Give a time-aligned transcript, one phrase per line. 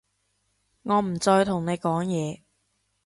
[0.81, 2.41] 我唔再同你講嘢